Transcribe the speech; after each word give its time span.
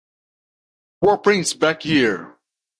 What 1.01 1.21
brings 1.21 1.53
you 1.53 1.59
back 1.59 1.83
here? 1.83 2.35